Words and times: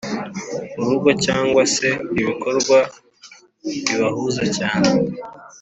urugo 0.81 1.09
cyangwa 1.25 1.61
se 1.75 1.87
ibikorwa 2.19 2.77
bibahuza 3.85 4.43
cyane. 4.57 4.89